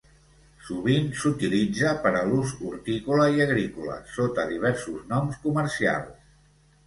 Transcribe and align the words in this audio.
Sovint 0.69 1.09
s'utilitza 1.23 1.91
per 2.05 2.13
a 2.21 2.23
l'ús 2.29 2.53
hortícola 2.69 3.27
i 3.35 3.43
agrícola 3.45 3.97
sota 4.15 4.47
diversos 4.53 5.03
noms 5.13 5.37
comercials. 5.47 6.27